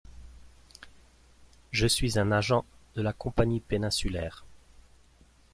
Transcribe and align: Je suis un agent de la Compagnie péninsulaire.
Je 1.71 1.85
suis 1.85 2.17
un 2.17 2.31
agent 2.31 2.65
de 2.95 3.03
la 3.03 3.13
Compagnie 3.13 3.59
péninsulaire. 3.59 4.45